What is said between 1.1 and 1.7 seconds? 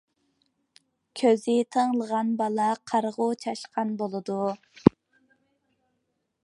كۆزى